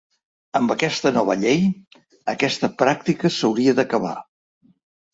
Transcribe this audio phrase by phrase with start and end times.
[0.59, 1.61] Amb aquesta nova llei,
[2.35, 4.19] aquesta pràctica s’hauria d’acabar.